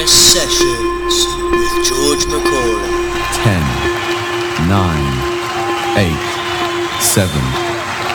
Progress 0.00 0.32
Sessions 0.32 1.14
with 1.52 1.74
George 1.84 2.24
McCauley. 2.24 2.88
10, 3.44 3.60
9, 4.66 4.80
8, 5.98 6.16
7, 7.02 7.28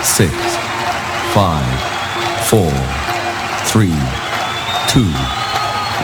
6, 0.04 0.34
5, 1.36 1.62
4, 2.50 2.72
3, 3.68 3.86
2, 4.90 5.04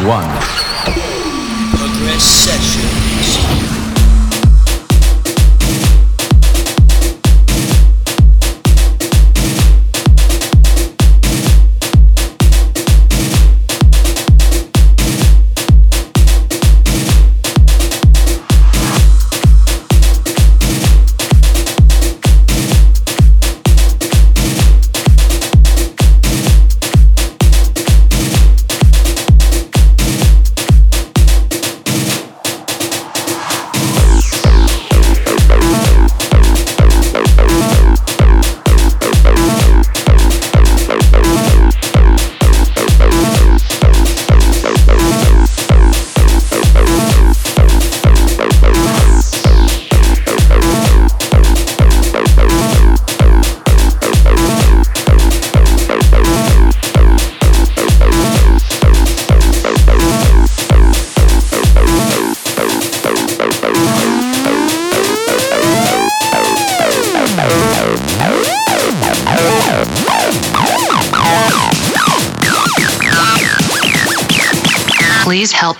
1. 0.05 0.29
Progress 1.73 2.23
Sessions. 2.23 3.80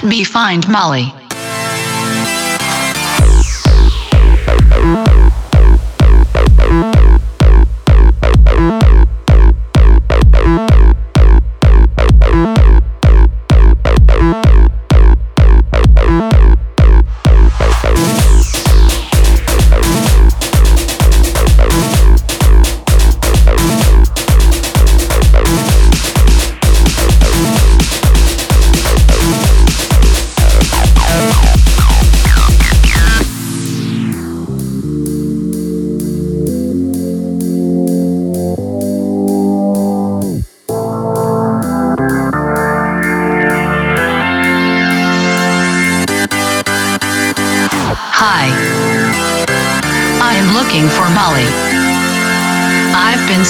Be 0.10 0.24
Find 0.24 0.68
Molly. 0.68 1.21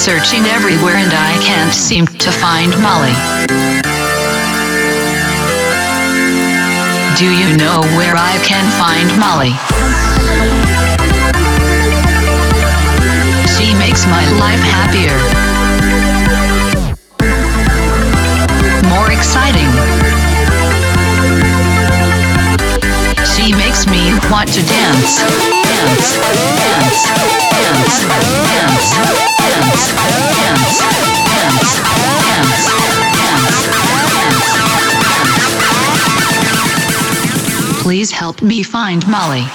Searching 0.02 0.42
everywhere 0.46 0.96
and 0.96 1.12
I 1.14 1.38
can't 1.46 1.72
seem 1.72 2.06
to 2.06 2.32
find 2.32 2.74
Molly. 2.82 3.14
Do 7.14 7.30
you 7.30 7.56
know 7.56 7.86
where 7.94 8.18
I 8.18 8.34
can 8.42 8.66
find 8.82 9.06
Molly? 9.22 9.54
She 13.54 13.78
makes 13.78 14.02
my 14.10 14.26
life 14.42 14.58
happier. 14.74 15.14
More 18.90 19.12
exciting. 19.12 19.70
She 23.22 23.54
makes 23.54 23.86
me 23.86 24.18
want 24.28 24.48
to 24.50 24.62
dance, 24.66 25.22
dance, 25.62 26.18
dance, 26.58 27.06
dance, 27.54 28.02
dance, 28.50 29.21
helped 38.12 38.42
me 38.42 38.62
find 38.62 39.06
Molly. 39.08 39.46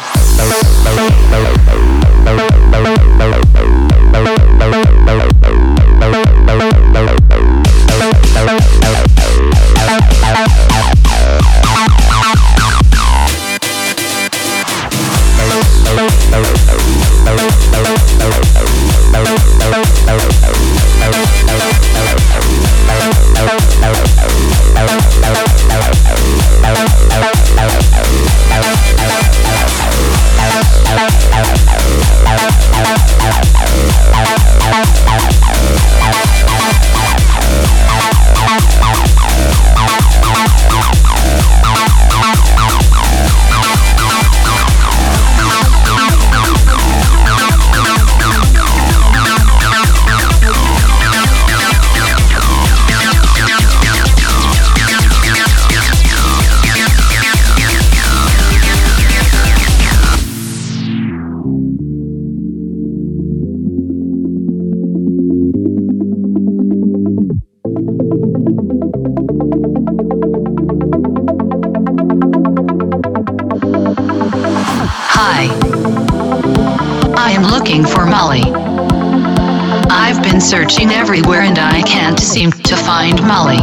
Searching 80.68 80.92
everywhere 80.92 81.44
and 81.44 81.58
I 81.58 81.82
can't 81.82 82.20
seem 82.20 82.52
to 82.52 82.76
find 82.76 83.22
Molly. 83.24 83.60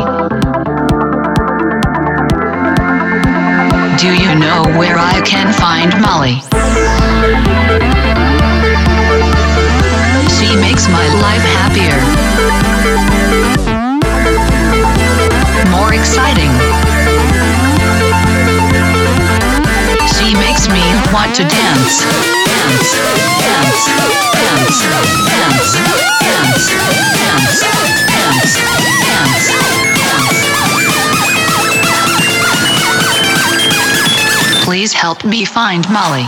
Do 3.99 4.09
you 4.09 4.35
know 4.41 4.65
where 4.79 4.97
I 4.97 5.21
can 5.21 5.53
find 5.53 5.93
Molly? 6.01 6.41
She 10.33 10.57
makes 10.57 10.89
my 10.89 11.07
life 11.21 11.45
happier. 11.61 12.01
More 15.77 15.93
exciting. 15.93 16.53
She 20.09 20.33
makes 20.41 20.69
me 20.69 20.81
want 21.13 21.35
to 21.37 21.45
dance, 21.45 22.34
Be 35.31 35.47
Find 35.47 35.89
Molly. 35.89 36.25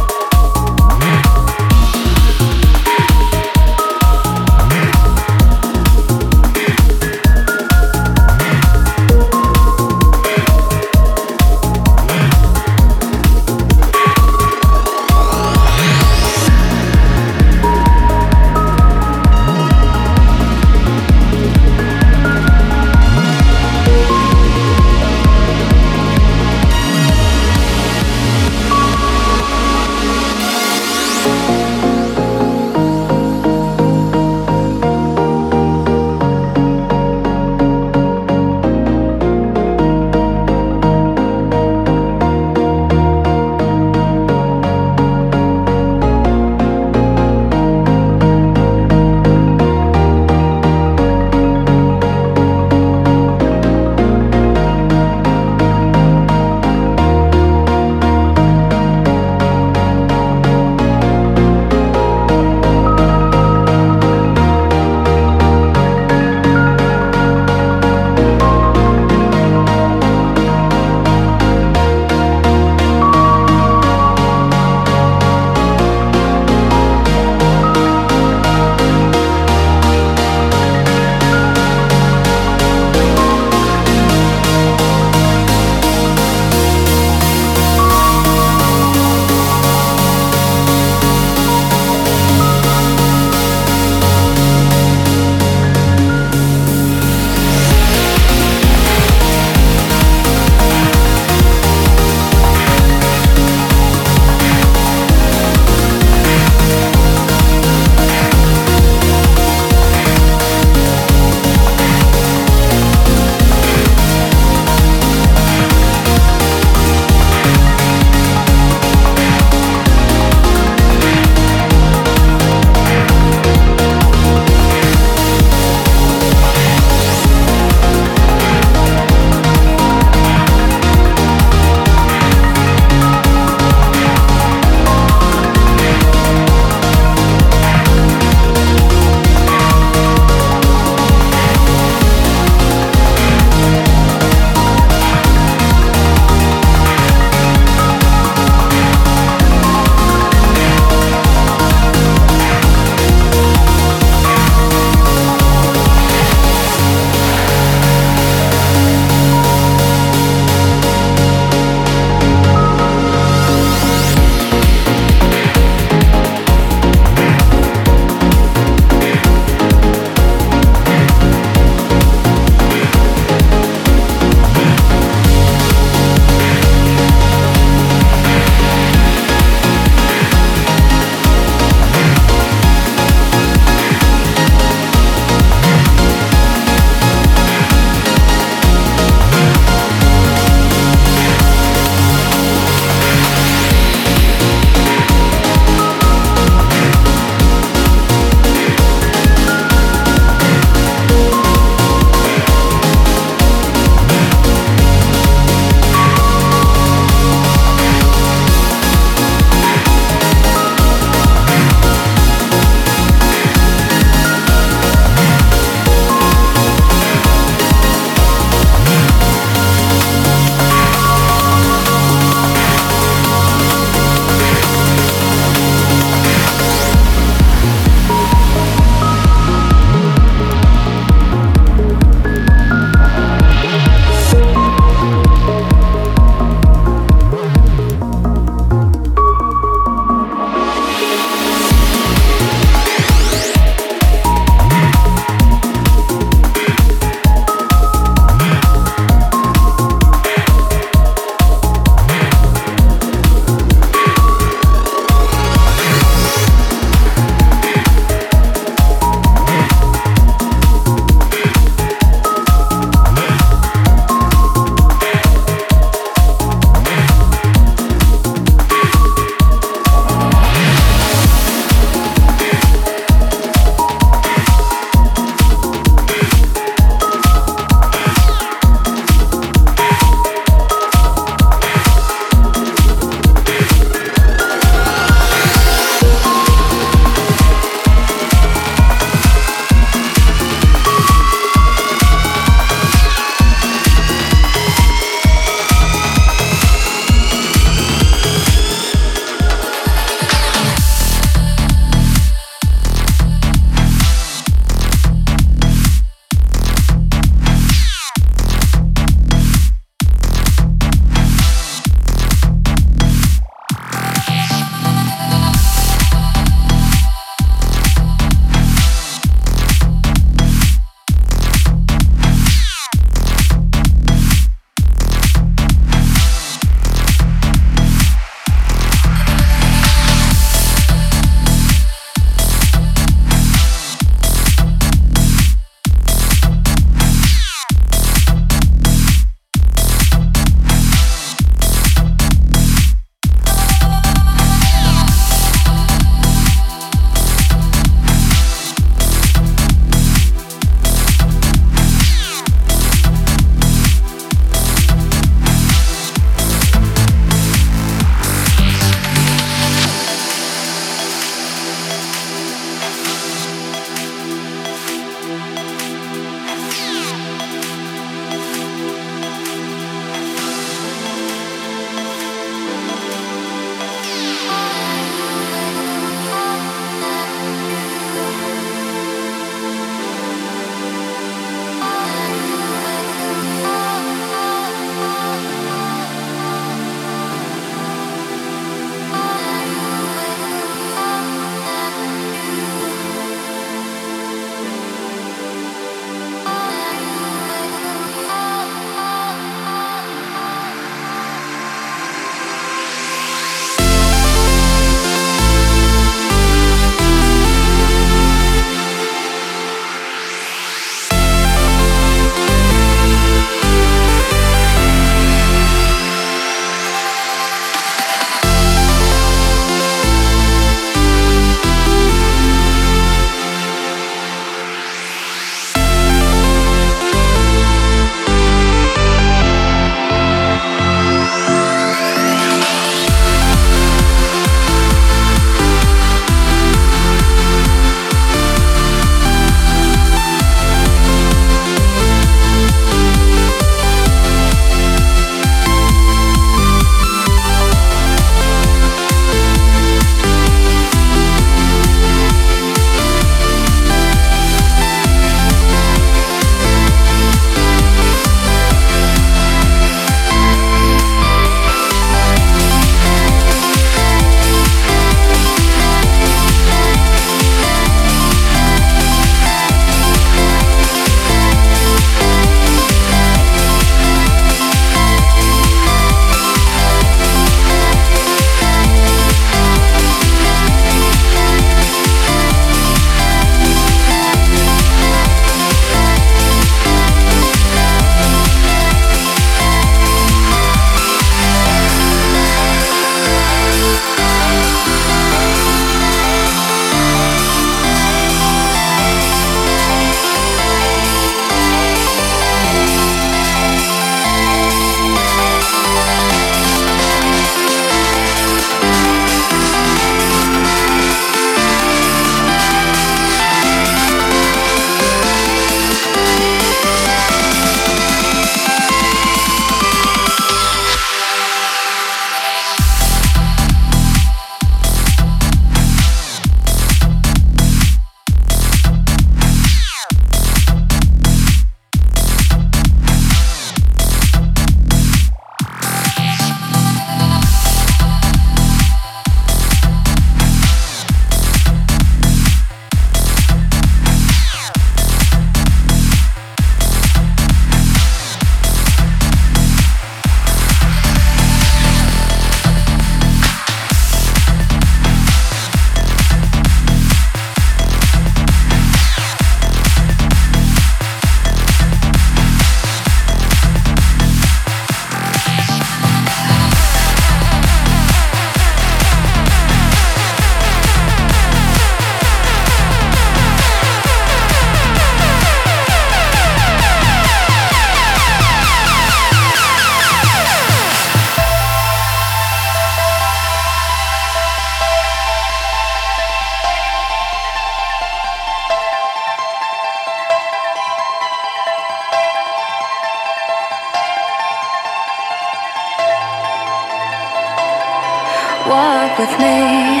With 599.20 599.38
me. 599.38 600.00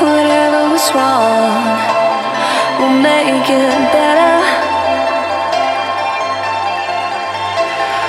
Whatever 0.00 0.60
was 0.72 0.86
wrong, 0.94 1.64
we'll 2.78 2.98
make 3.12 3.46
it 3.62 3.74
better. 3.96 4.36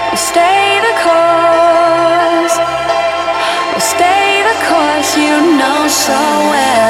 We'll 0.08 0.26
stay 0.34 0.64
the 0.88 0.96
course. 1.06 2.56
We'll 3.72 3.90
stay 3.96 4.28
the 4.50 4.58
course 4.70 5.10
you 5.18 5.36
know 5.60 5.80
so 5.90 6.20
well. 6.54 6.85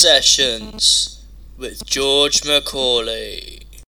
Sessions 0.00 1.22
with 1.58 1.84
George 1.84 2.42
Macaulay. 2.46 3.39